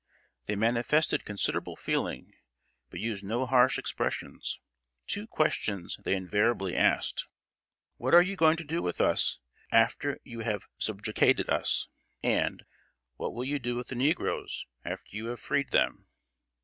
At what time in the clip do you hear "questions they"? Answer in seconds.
5.27-6.15